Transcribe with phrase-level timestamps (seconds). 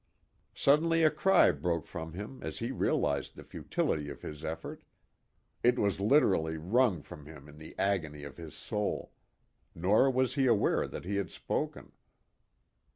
[0.55, 4.83] Suddenly a cry broke from him as he realized the futility of his effort.
[5.61, 9.11] It was literally wrung from him in the agony of his soul;
[9.75, 11.91] nor was he aware that he had spoken.